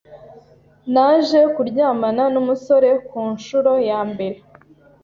naje 0.93 1.39
kuryamana 1.53 2.23
n’umusore 2.33 2.89
ku 3.07 3.19
nshuro 3.35 3.71
ya 3.89 3.99
mbere 4.11 4.37